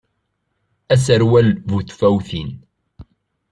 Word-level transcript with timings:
Aserwal 0.93 1.49
bu 1.67 1.77
tfawtin. 1.87 2.49